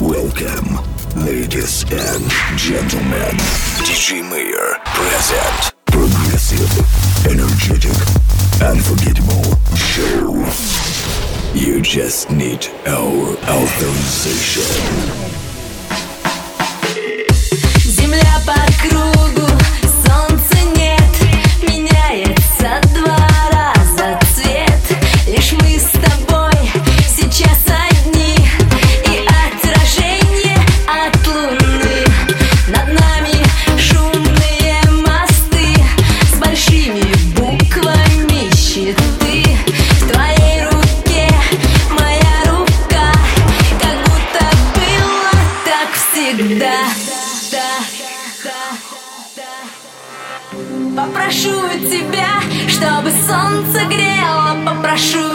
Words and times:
Welcome, 0.00 0.78
ladies 1.24 1.84
and 1.84 2.30
gentlemen. 2.58 3.36
DJ 3.78 4.22
Mayor 4.28 4.78
present. 4.84 5.72
Progressive, 5.86 6.70
energetic, 7.26 7.96
unforgettable 8.60 9.56
show. 9.76 10.44
You 11.54 11.80
just 11.82 12.30
need 12.30 12.66
our 12.86 13.36
authorization. 13.48 14.72
Земля 17.84 18.40
по 18.44 18.88
кругу. 18.88 19.41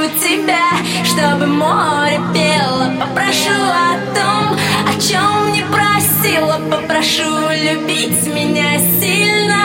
тебя, 0.09 0.69
чтобы 1.03 1.47
море 1.47 2.19
пело. 2.33 2.91
Попрошу 2.99 3.49
о 3.51 3.97
том, 4.15 4.57
о 4.87 5.01
чем 5.01 5.53
не 5.53 5.63
просила. 5.63 6.59
Попрошу 6.69 7.49
любить 7.49 8.25
меня 8.27 8.77
сильно. 8.99 9.63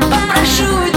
Попрошу 0.00 0.89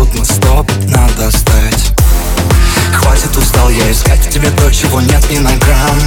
судно 0.00 0.24
стоп 0.24 0.70
надо 0.88 1.30
стать 1.30 1.92
Хватит, 2.94 3.36
устал 3.36 3.68
я 3.68 3.90
искать 3.90 4.26
в 4.26 4.30
тебе 4.30 4.50
то, 4.50 4.70
чего 4.70 5.00
нет 5.00 5.30
ни 5.30 5.38
на 5.38 5.50
грамм. 5.56 5.98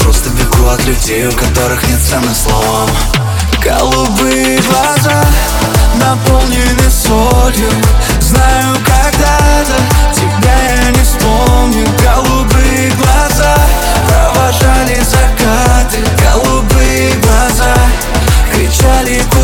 Просто 0.00 0.28
бегу 0.30 0.68
от 0.68 0.84
людей, 0.84 1.26
у 1.26 1.32
которых 1.32 1.86
нет 1.88 2.00
цены 2.00 2.34
словам 2.34 2.88
Голубые 3.62 4.60
глаза 4.60 5.24
наполнены 5.98 6.90
солью. 6.90 7.70
Знаю, 8.20 8.76
когда-то 8.84 9.76
тебя 10.14 10.84
я 10.84 10.90
не 10.90 11.02
вспомню. 11.02 11.86
Голубые 12.02 12.90
глаза 12.92 13.56
провожали 14.08 15.00
закаты. 15.00 15.98
Голубые 16.22 17.14
глаза 17.14 17.74
кричали 18.52 19.22
куда 19.30 19.43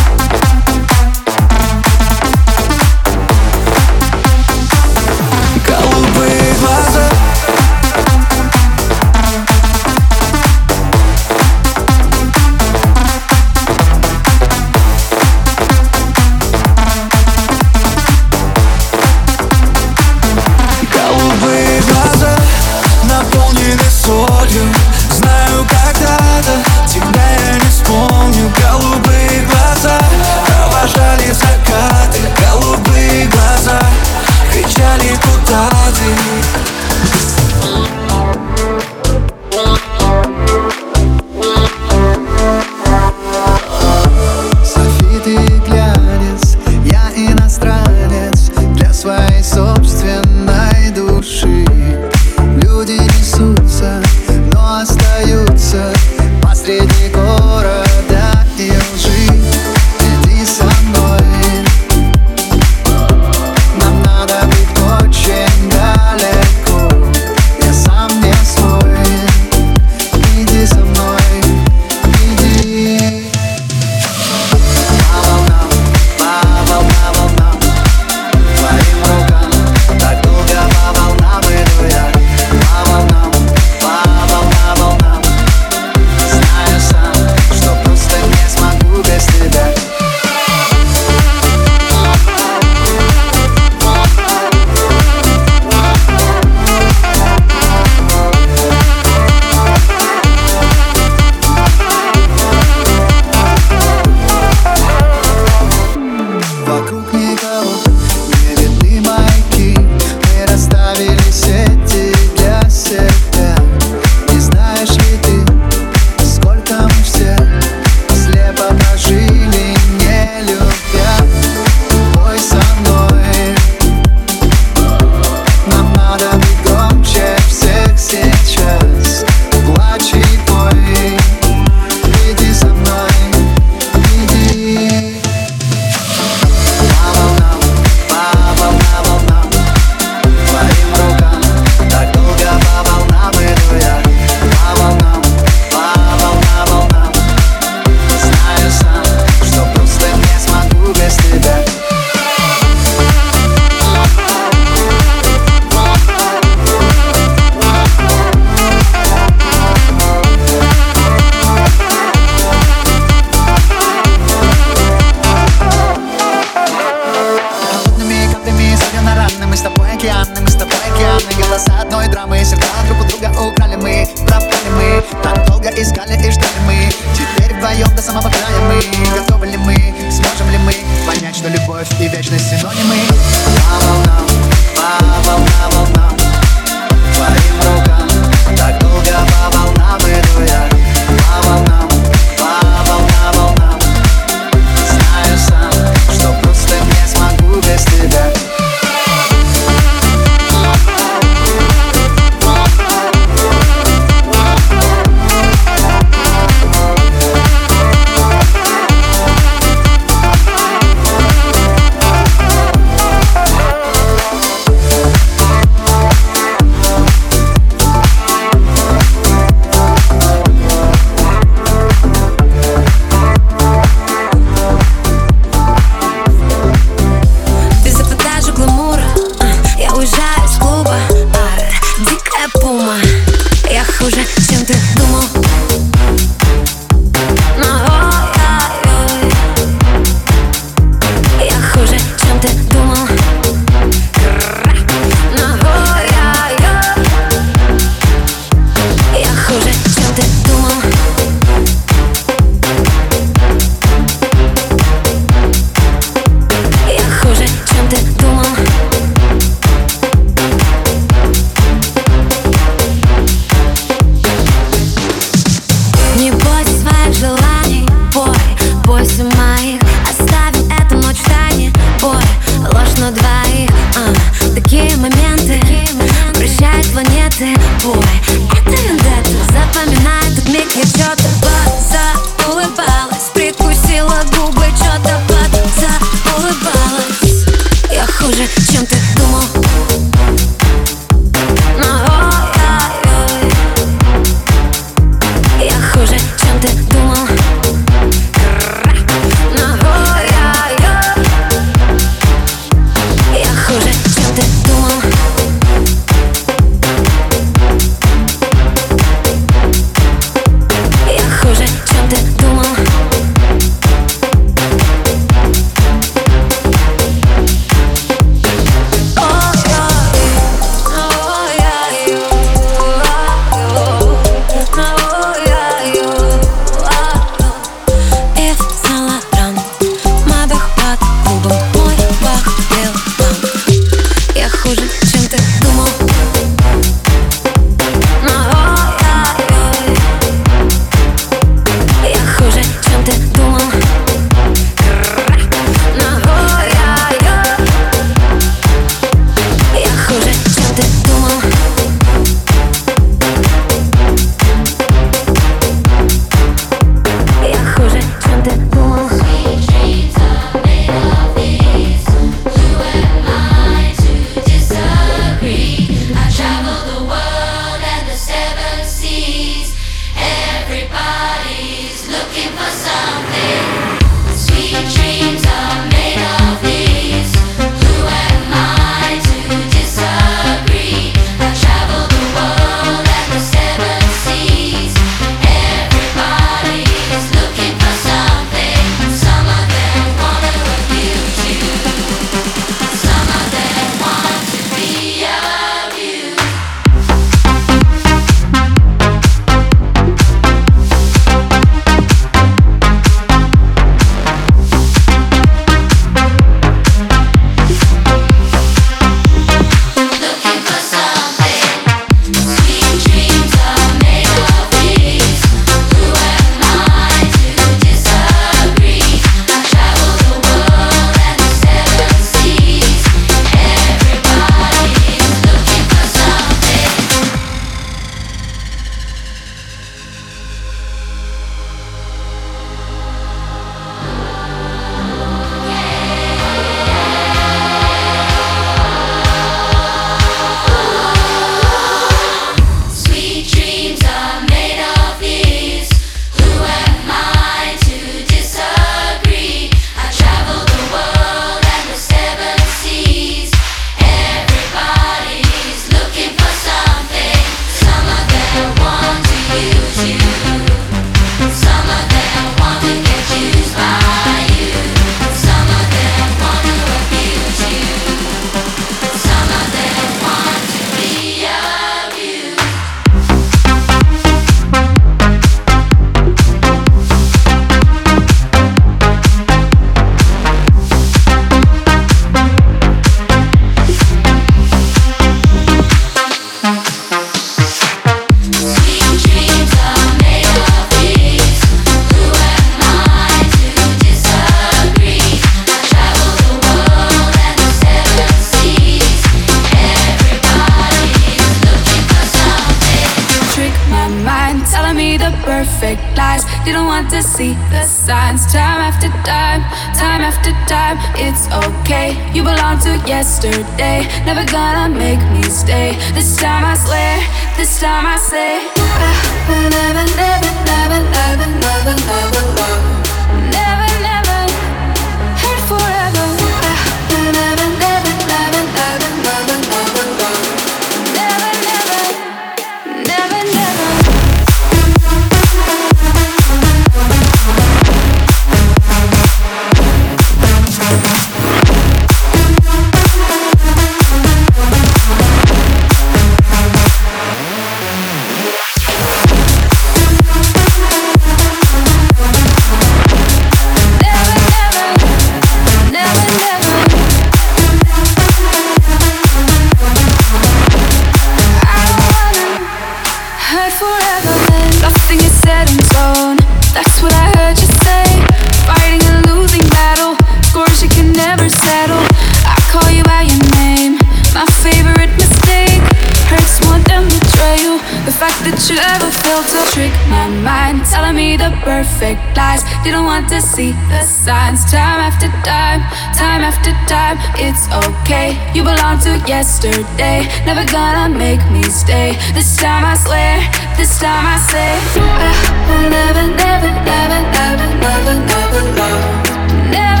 didn't 582.83 583.05
want 583.05 583.29
to 583.29 583.41
see 583.41 583.71
the 583.89 584.03
signs. 584.03 584.63
Time 584.71 584.99
after 584.99 585.27
time, 585.43 585.81
time 586.15 586.41
after 586.41 586.71
time, 586.87 587.17
it's 587.35 587.65
okay. 587.87 588.37
You 588.53 588.63
belong 588.63 588.99
to 589.05 589.11
yesterday. 589.27 590.27
Never 590.45 590.65
gonna 590.71 591.09
make 591.09 591.43
me 591.51 591.63
stay. 591.63 592.17
This 592.33 592.55
time 592.57 592.85
I 592.85 592.95
swear, 592.95 593.39
this 593.77 593.99
time 593.99 594.25
I 594.25 594.37
say, 594.51 594.71
I 594.97 595.31
will 595.67 595.89
never, 595.89 596.25
never, 596.43 596.71
never, 596.89 597.19
never, 597.37 597.67
never, 597.81 598.13
never, 598.29 598.61
never, 598.75 599.71
never. 599.71 600.00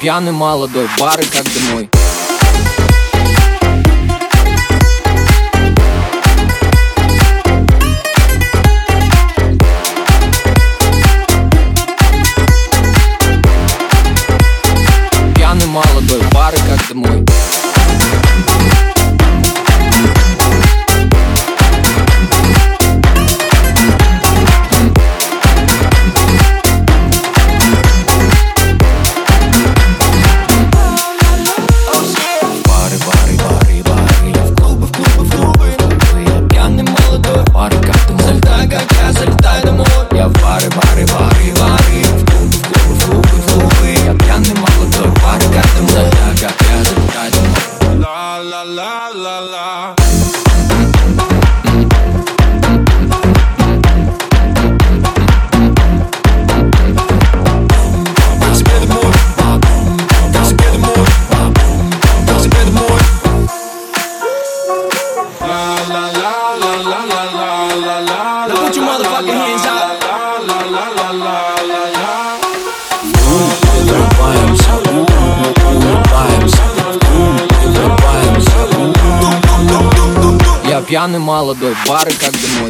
Пьяный 0.00 0.32
молодой, 0.32 0.88
бары 0.98 1.24
как 1.24 1.44
домой 1.44 1.90
Пьяный 81.00 81.18
молодой, 81.18 81.74
бары 81.86 82.12
как 82.12 82.32
домой 82.32 82.69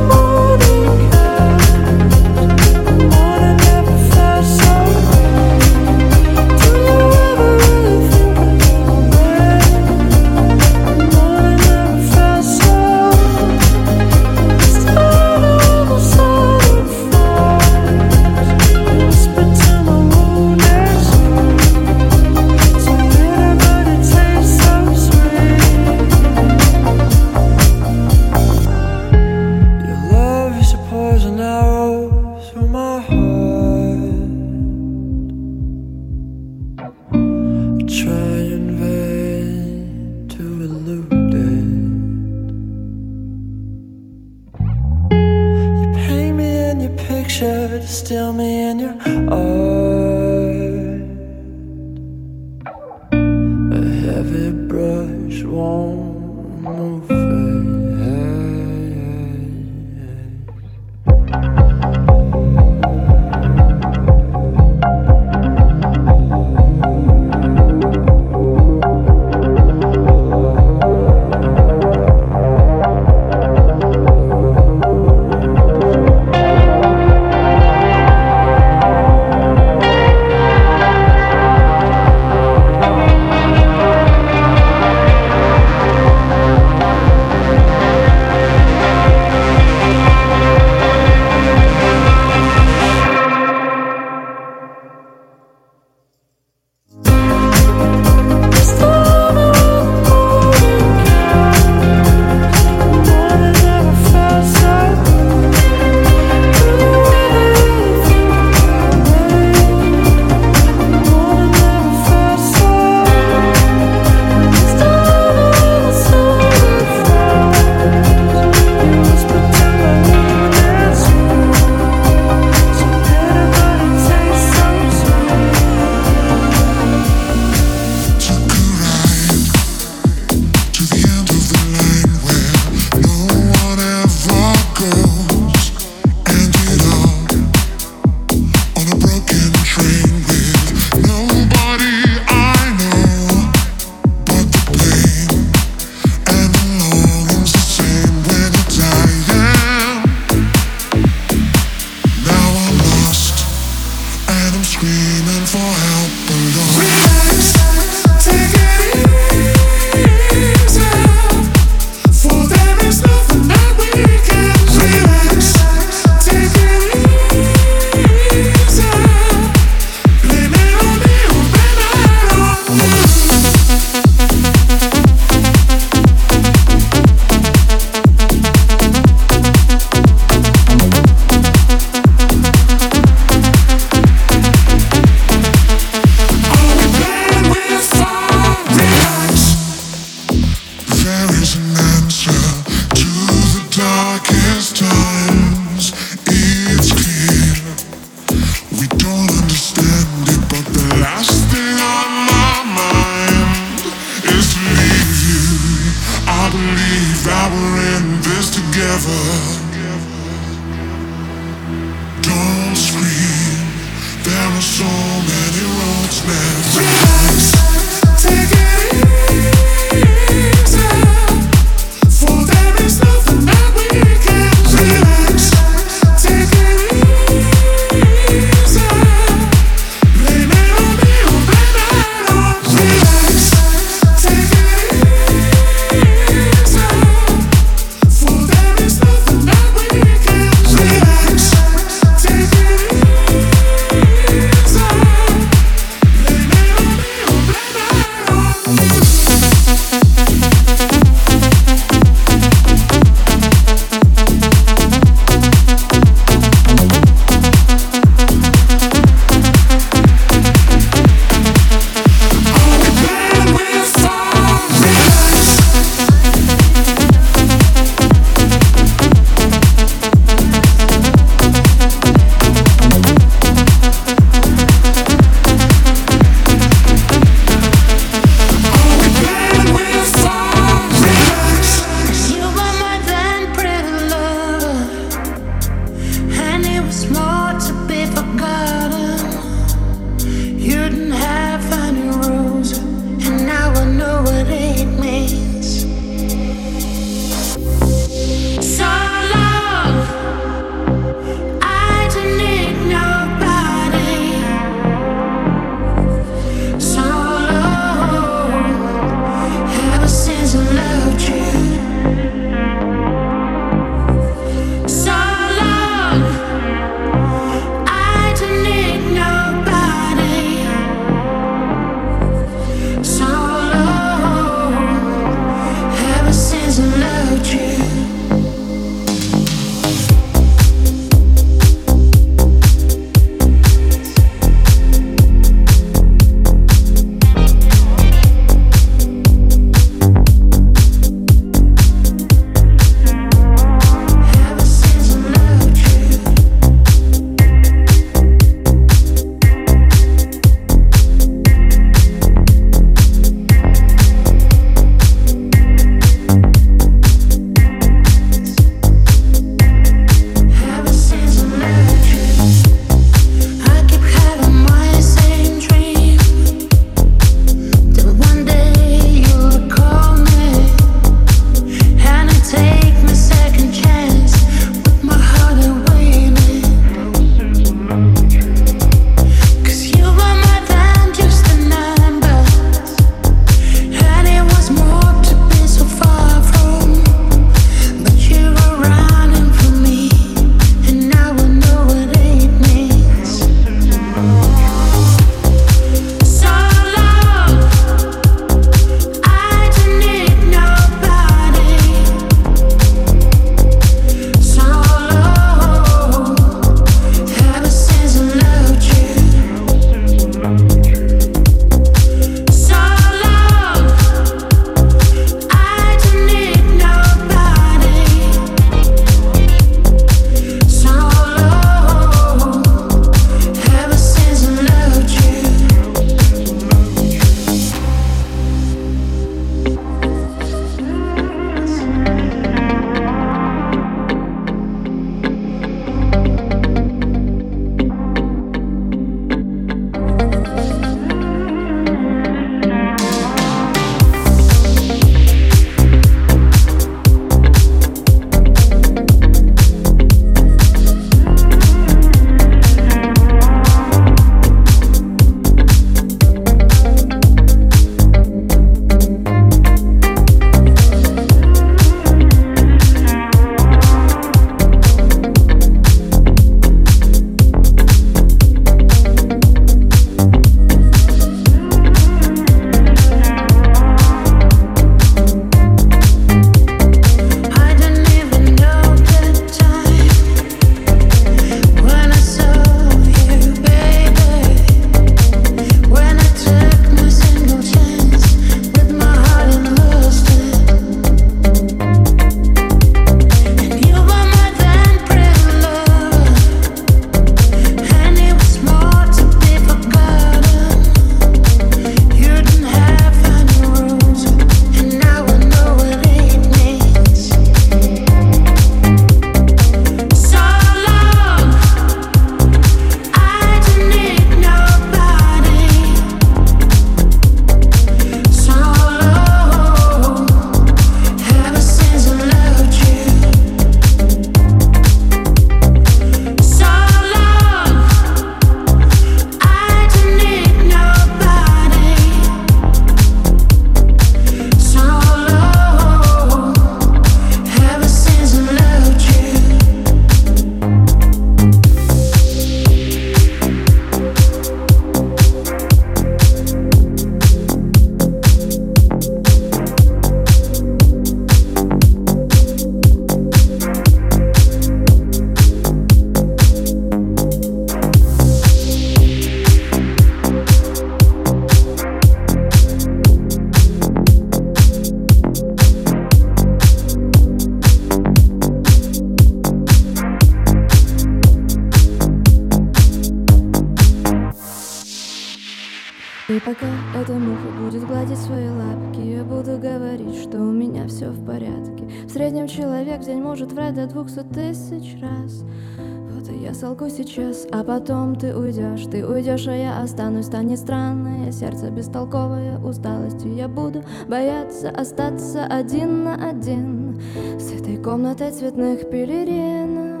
бояться 594.56 594.70
остаться 594.70 595.46
один 595.46 596.04
на 596.04 596.30
один 596.30 597.00
С 597.38 597.52
этой 597.52 597.76
комнатой 597.76 598.30
цветных 598.30 598.88
пелерин. 598.88 600.00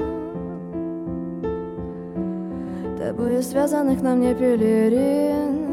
Тобою 2.98 3.42
связанных 3.42 4.02
на 4.02 4.14
мне 4.14 4.34
пелерин. 4.34 5.66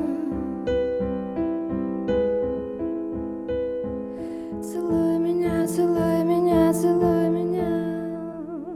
Целуй 4.62 5.18
меня, 5.20 5.68
целуй 5.68 6.24
меня, 6.24 6.74
целуй 6.74 7.30
меня. 7.30 8.74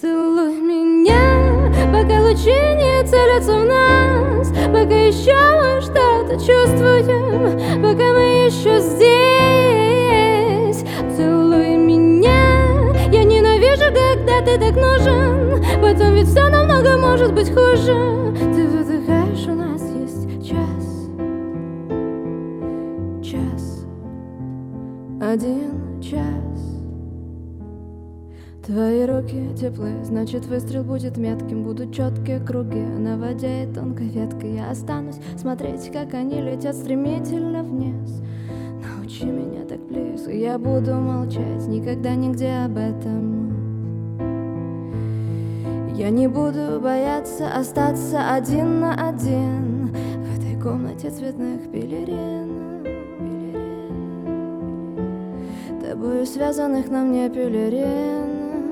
Целуй 0.00 0.60
меня, 0.60 1.72
пока 1.92 2.20
лучи 2.22 2.50
не 2.50 3.04
целятся 3.06 3.52
в 3.52 3.64
нас 3.64 4.48
Пока 4.68 4.94
еще 4.94 5.34
мы 5.60 5.80
что-то 5.80 6.34
чувствуем 6.34 7.82
Пока 7.82 8.12
мы 8.12 8.46
еще 8.46 8.78
здесь 8.80 9.17
так 14.68 14.76
нужен. 14.76 15.62
Потом 15.80 16.14
ведь 16.14 16.28
все 16.28 16.48
намного 16.48 16.96
может 16.98 17.34
быть 17.34 17.48
хуже. 17.48 17.94
Ты 18.54 18.66
выдыхаешь, 18.68 19.46
у 19.46 19.54
нас 19.54 19.82
есть 19.82 20.46
час. 20.46 21.08
Час. 23.22 23.86
Один 25.20 26.00
час. 26.00 26.22
Твои 28.66 29.06
руки 29.06 29.48
теплые, 29.58 30.04
значит 30.04 30.44
выстрел 30.44 30.84
будет 30.84 31.16
метким. 31.16 31.64
Будут 31.64 31.94
четкие 31.94 32.38
круги. 32.38 32.80
На 32.80 33.16
воде 33.16 33.64
и 33.64 33.72
тонкой 33.72 34.08
веткой 34.08 34.56
Я 34.56 34.70
останусь 34.70 35.16
смотреть, 35.38 35.90
как 35.90 36.12
они 36.12 36.40
летят 36.42 36.76
стремительно 36.76 37.62
вниз. 37.62 38.22
Научи 38.84 39.24
меня 39.24 39.64
так 39.64 39.80
близко, 39.88 40.30
я 40.30 40.58
буду 40.58 40.94
молчать. 40.94 41.66
Никогда 41.66 42.14
нигде 42.14 42.50
об 42.66 42.76
этом 42.76 43.37
Я 45.98 46.10
не 46.10 46.28
буду 46.28 46.78
бояться 46.80 47.52
остаться 47.52 48.32
один 48.32 48.78
на 48.78 49.08
один 49.08 49.92
В 49.92 50.38
этой 50.38 50.54
комнате 50.62 51.10
цветных 51.10 51.68
пелерин 51.72 52.86
Тобою 55.82 56.24
связанных 56.24 56.88
на 56.88 57.02
мне 57.02 57.28
пелерин 57.28 58.62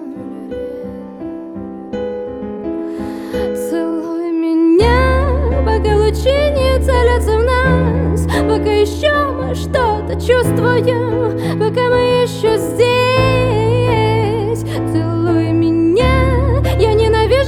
Целуй 3.56 4.30
меня, 4.30 5.64
пока 5.66 5.96
лучи 5.96 6.30
не 6.30 6.78
целятся 6.80 7.38
в 7.38 7.42
нас. 7.42 8.22
Пока 8.48 8.70
еще 8.70 9.32
мы 9.32 9.52
что-то 9.56 10.14
чувствуем. 10.14 11.58
Пока 11.58 11.88
мы 11.90 12.22
еще 12.22 12.56
здесь 12.56 13.65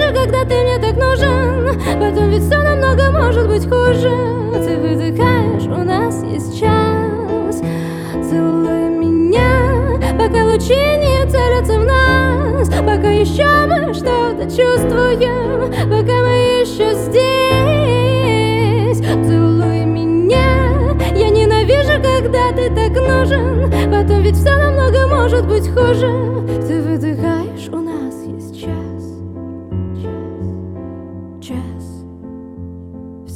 ненавижу, 0.08 0.14
когда 0.14 0.44
ты 0.44 0.54
мне 0.62 0.78
так 0.78 0.96
нужен. 0.96 1.80
Потом 1.98 2.30
ведь 2.30 2.44
все 2.44 2.62
намного 2.62 3.10
может 3.10 3.48
быть 3.48 3.68
хуже. 3.68 4.10
Ты 4.64 4.76
выдыхаешь, 4.76 5.66
у 5.66 5.84
нас 5.84 6.22
есть 6.24 6.58
час. 6.58 7.60
Целуй 8.28 8.88
меня, 8.90 9.98
пока 10.12 10.44
лучи 10.44 10.74
не 10.74 11.26
целятся 11.30 11.78
в 11.78 11.84
нас. 11.84 12.68
Пока 12.68 13.10
еще 13.10 13.46
мы 13.66 13.94
что-то 13.94 14.44
чувствуем. 14.44 15.70
Пока 15.90 16.22
мы 16.22 16.60
еще 16.62 16.94
здесь. 16.94 18.18
Целуй 18.98 19.84
меня. 19.84 20.94
Я 21.14 21.30
ненавижу, 21.30 22.02
когда 22.02 22.52
ты 22.52 22.70
так 22.70 22.94
нужен. 22.96 23.70
Потом 23.90 24.22
ведь 24.22 24.36
все 24.36 24.56
намного 24.56 25.06
может 25.06 25.46
быть 25.46 25.68
хуже 25.68 26.47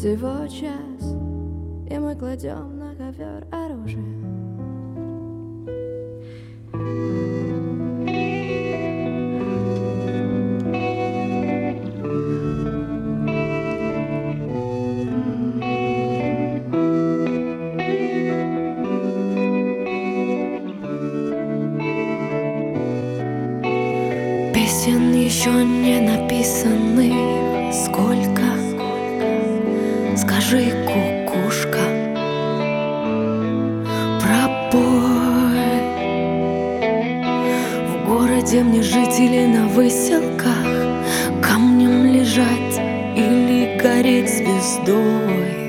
Всего 0.03 0.49
час 0.49 1.15
И 1.89 1.97
мы 1.97 2.16
кладем 2.16 2.77
на 2.77 2.93
ковер 2.97 3.47
оружие 3.53 4.03
Песен 24.53 25.15
еще 25.15 25.53
не 25.65 26.01
написаны 26.01 27.73
Сколько? 27.73 28.52
Скажи, 30.53 30.70
кукушка 30.85 31.79
Пропой 34.20 34.83
В 37.89 38.07
городе 38.07 38.61
мне 38.61 38.83
жить 38.83 39.19
или 39.19 39.47
на 39.47 39.66
выселках 39.69 40.66
Камнем 41.41 42.05
лежать 42.12 42.79
или 43.16 43.79
гореть 43.83 44.29
Звездой 44.29 45.61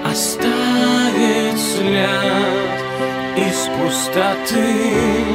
оставит 0.06 1.60
след 1.60 2.80
из 3.38 3.70
пустоты, 3.78 5.26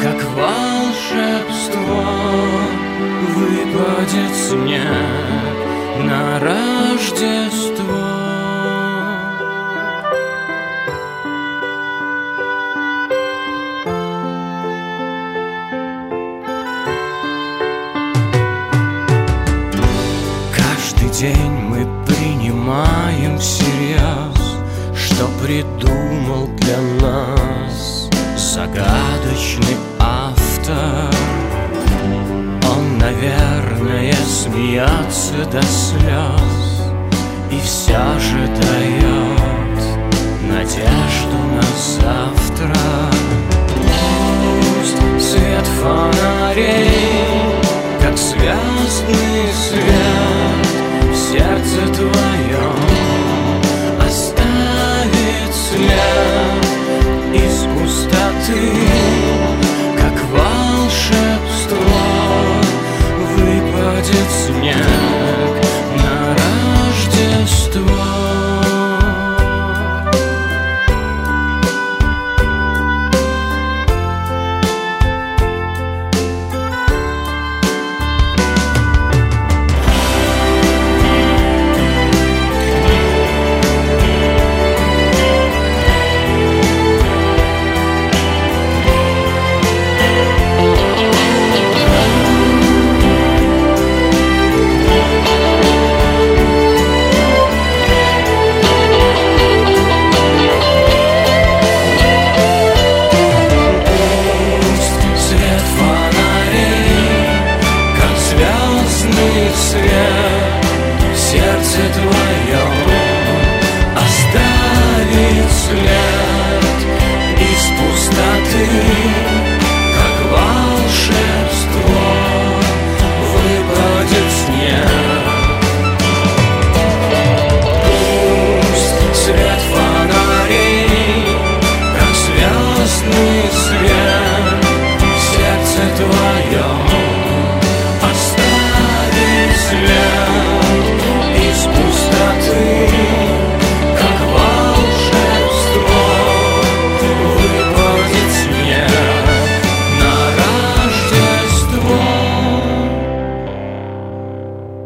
как 0.00 0.22
волшебство 0.36 2.04
выпадет 3.34 4.34
снег 4.34 4.86
на 6.04 6.40
Рождество. 6.40 8.07
придумал 25.48 26.46
для 26.58 26.76
нас 27.00 28.10
Загадочный 28.36 29.76
автор. 29.98 31.10
Он, 32.70 32.98
наверное, 32.98 34.12
смеется 34.12 35.46
до 35.50 35.62
слез 35.62 36.92
И 37.50 37.58
все 37.64 37.98
же 38.18 38.46
дает 38.60 39.80
надежду 40.42 41.38
на 41.54 41.62
завтра. 41.96 42.78
Пусть 44.52 45.30
свет 45.30 45.66
фонарей, 45.80 46.90
как 48.02 48.18
звездный 48.18 49.48
свет 49.54 50.66
В 51.10 51.16
сердце 51.16 51.94
твое 51.94 52.47